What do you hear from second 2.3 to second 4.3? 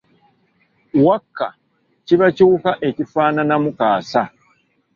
kiwuka ekifaananamu kaasa.